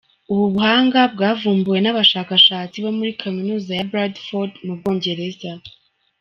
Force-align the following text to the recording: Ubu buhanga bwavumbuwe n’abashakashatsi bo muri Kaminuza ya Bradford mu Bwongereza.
Ubu 0.31 0.45
buhanga 0.53 0.99
bwavumbuwe 1.13 1.79
n’abashakashatsi 1.81 2.75
bo 2.83 2.91
muri 2.97 3.11
Kaminuza 3.21 3.71
ya 3.77 3.87
Bradford 3.91 4.51
mu 4.65 4.73
Bwongereza. 4.79 5.51